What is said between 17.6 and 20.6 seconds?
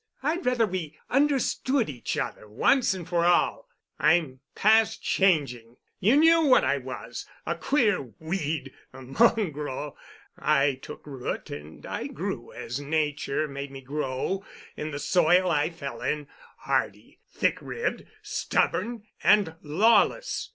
ribbed, stubborn, and lawless.